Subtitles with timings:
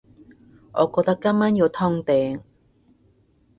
[0.73, 2.41] 我覺得今晚要通頂